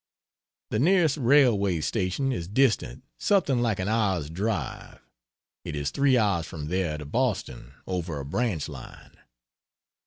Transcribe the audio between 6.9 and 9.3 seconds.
to Boston, over a branch line.